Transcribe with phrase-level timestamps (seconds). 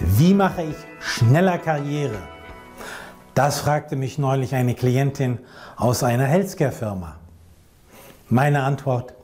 [0.00, 2.18] Wie mache ich schneller Karriere?
[3.34, 5.38] Das fragte mich neulich eine Klientin
[5.76, 7.16] aus einer Healthcare-Firma.
[8.28, 9.14] Meine Antwort,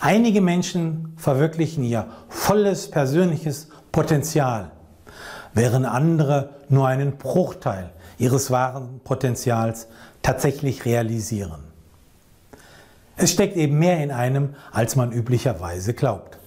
[0.00, 4.70] einige Menschen verwirklichen ihr volles persönliches Potenzial,
[5.52, 9.88] während andere nur einen Bruchteil ihres wahren Potenzials
[10.22, 11.64] tatsächlich realisieren.
[13.16, 16.38] Es steckt eben mehr in einem, als man üblicherweise glaubt.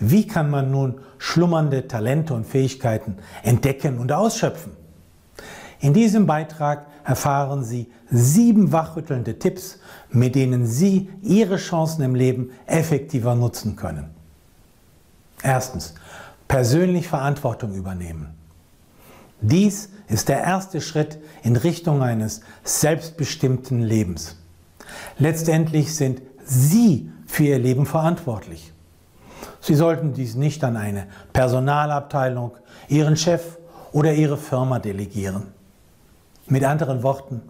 [0.00, 4.72] Wie kann man nun schlummernde Talente und Fähigkeiten entdecken und ausschöpfen?
[5.80, 9.78] In diesem Beitrag erfahren Sie sieben wachrüttelnde Tipps,
[10.10, 14.10] mit denen Sie Ihre Chancen im Leben effektiver nutzen können.
[15.42, 15.94] Erstens,
[16.48, 18.34] persönlich Verantwortung übernehmen.
[19.40, 24.36] Dies ist der erste Schritt in Richtung eines selbstbestimmten Lebens.
[25.18, 28.73] Letztendlich sind Sie für Ihr Leben verantwortlich.
[29.64, 32.52] Sie sollten dies nicht an eine Personalabteilung,
[32.88, 33.56] Ihren Chef
[33.92, 35.44] oder Ihre Firma delegieren.
[36.46, 37.40] Mit anderen Worten,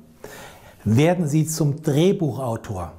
[0.84, 2.92] werden Sie zum Drehbuchautor,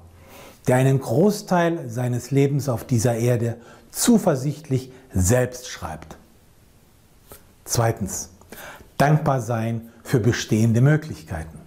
[0.67, 3.55] der einen Großteil seines Lebens auf dieser Erde
[3.89, 6.17] zuversichtlich selbst schreibt.
[7.63, 8.31] Zweitens,
[8.97, 11.58] dankbar sein für bestehende Möglichkeiten.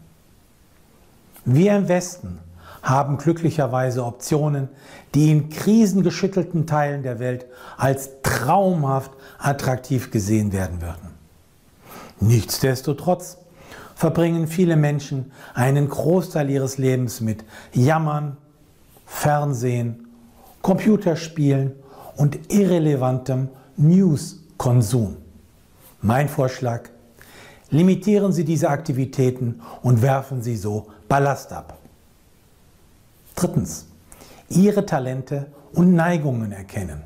[1.46, 2.41] Wir im Westen
[2.89, 4.69] haben glücklicherweise Optionen,
[5.14, 11.11] die in krisengeschüttelten Teilen der Welt als traumhaft attraktiv gesehen werden würden.
[12.20, 13.39] Nichtsdestotrotz
[13.94, 18.36] verbringen viele Menschen einen Großteil ihres Lebens mit Jammern,
[19.06, 20.09] Fernsehen,
[20.62, 21.72] Computerspielen
[22.16, 25.16] und irrelevantem News-Konsum.
[26.00, 26.89] Mein Vorschlag,
[27.70, 31.77] limitieren Sie diese Aktivitäten und werfen Sie so Ballast ab.
[33.39, 33.86] Drittens,
[34.48, 37.05] Ihre Talente und Neigungen erkennen.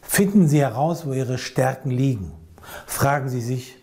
[0.00, 2.30] Finden Sie heraus, wo Ihre Stärken liegen.
[2.86, 3.74] Fragen Sie sich,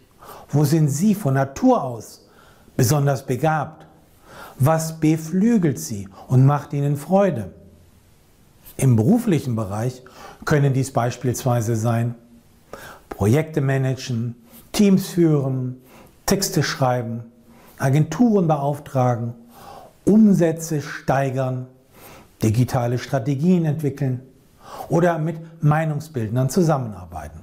[0.49, 2.25] wo sind Sie von Natur aus
[2.77, 3.85] besonders begabt?
[4.59, 7.51] Was beflügelt Sie und macht Ihnen Freude?
[8.77, 10.03] Im beruflichen Bereich
[10.45, 12.15] können dies beispielsweise sein
[13.09, 14.35] Projekte managen,
[14.71, 15.81] Teams führen,
[16.25, 17.25] Texte schreiben,
[17.77, 19.33] Agenturen beauftragen,
[20.05, 21.67] Umsätze steigern,
[22.41, 24.21] digitale Strategien entwickeln
[24.89, 27.39] oder mit Meinungsbildnern zusammenarbeiten.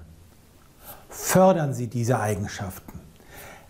[1.08, 2.98] Fördern Sie diese Eigenschaften.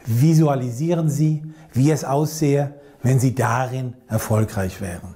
[0.04, 5.14] Visualisieren Sie, wie es aussehe, wenn Sie darin erfolgreich wären.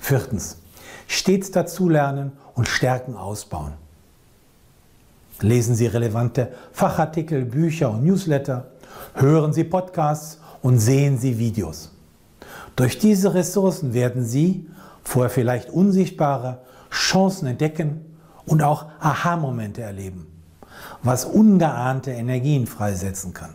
[0.00, 0.58] Viertens.
[1.06, 3.72] Stets dazulernen und Stärken ausbauen.
[5.40, 8.66] Lesen Sie relevante Fachartikel, Bücher und Newsletter,
[9.14, 11.92] hören Sie Podcasts und sehen Sie Videos.
[12.76, 14.68] Durch diese Ressourcen werden Sie,
[15.02, 16.60] vorher vielleicht unsichtbare,
[16.90, 18.04] Chancen entdecken
[18.46, 20.26] und auch Aha-Momente erleben
[21.02, 23.54] was ungeahnte Energien freisetzen kann.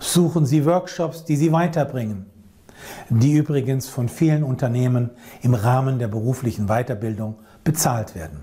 [0.00, 2.26] Suchen Sie Workshops, die Sie weiterbringen,
[3.08, 5.10] die übrigens von vielen Unternehmen
[5.42, 8.40] im Rahmen der beruflichen Weiterbildung bezahlt werden.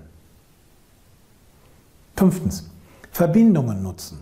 [2.16, 2.70] Fünftens.
[3.10, 4.20] Verbindungen nutzen.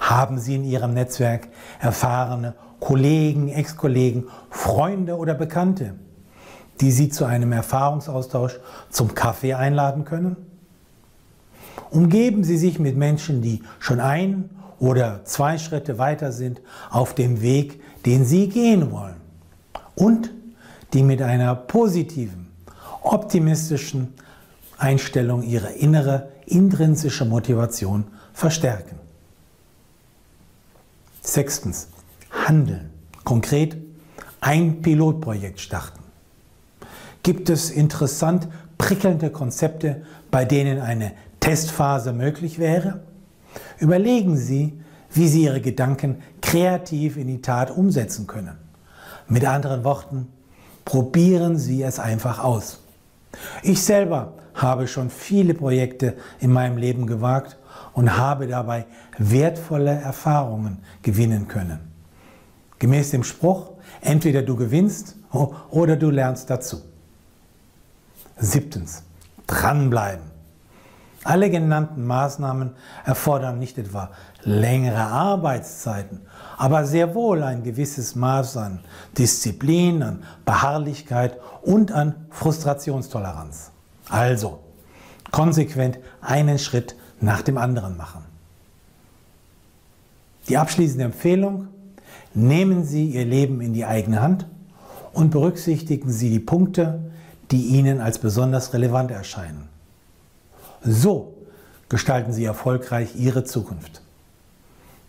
[0.00, 1.48] Haben Sie in Ihrem Netzwerk
[1.80, 5.94] erfahrene Kollegen, Ex-Kollegen, Freunde oder Bekannte,
[6.80, 8.58] die Sie zu einem Erfahrungsaustausch
[8.90, 10.36] zum Kaffee einladen können?
[11.90, 16.60] Umgeben Sie sich mit Menschen, die schon ein oder zwei Schritte weiter sind
[16.90, 19.16] auf dem Weg, den Sie gehen wollen.
[19.94, 20.30] Und
[20.92, 22.48] die mit einer positiven,
[23.02, 24.14] optimistischen
[24.76, 28.98] Einstellung Ihre innere, intrinsische Motivation verstärken.
[31.26, 31.88] Sechstens,
[32.30, 32.90] handeln.
[33.24, 33.78] Konkret
[34.42, 36.00] ein Pilotprojekt starten.
[37.22, 38.46] Gibt es interessant
[38.76, 43.00] prickelnde Konzepte, bei denen eine Testphase möglich wäre?
[43.78, 44.78] Überlegen Sie,
[45.10, 48.58] wie Sie Ihre Gedanken kreativ in die Tat umsetzen können.
[49.26, 50.28] Mit anderen Worten,
[50.84, 52.83] probieren Sie es einfach aus.
[53.62, 57.58] Ich selber habe schon viele Projekte in meinem Leben gewagt
[57.92, 58.86] und habe dabei
[59.18, 61.80] wertvolle Erfahrungen gewinnen können.
[62.78, 65.16] Gemäß dem Spruch, entweder du gewinnst
[65.70, 66.82] oder du lernst dazu.
[68.36, 69.02] Siebtens,
[69.46, 70.33] dranbleiben.
[71.24, 72.72] Alle genannten Maßnahmen
[73.06, 74.10] erfordern nicht etwa
[74.42, 76.20] längere Arbeitszeiten,
[76.58, 78.80] aber sehr wohl ein gewisses Maß an
[79.16, 83.70] Disziplin, an Beharrlichkeit und an Frustrationstoleranz.
[84.10, 84.60] Also
[85.30, 88.22] konsequent einen Schritt nach dem anderen machen.
[90.50, 91.68] Die abschließende Empfehlung,
[92.34, 94.46] nehmen Sie Ihr Leben in die eigene Hand
[95.14, 97.00] und berücksichtigen Sie die Punkte,
[97.50, 99.73] die Ihnen als besonders relevant erscheinen.
[100.84, 101.34] So
[101.88, 104.02] gestalten Sie erfolgreich Ihre Zukunft.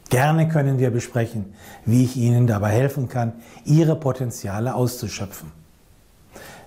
[0.10, 1.54] Gerne können wir besprechen,
[1.86, 3.34] wie ich Ihnen dabei helfen kann,
[3.66, 5.52] Ihre Potenziale auszuschöpfen.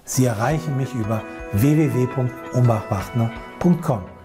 [0.04, 1.22] Sie erreichen mich über
[1.52, 4.17] www.umbachpartner.com.